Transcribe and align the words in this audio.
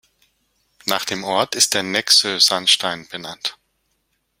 Nach 0.87 1.05
dem 1.05 1.23
Ort 1.23 1.53
ist 1.53 1.75
der 1.75 1.83
Nexö-Sandstein 1.83 3.07
benannt. 3.09 3.59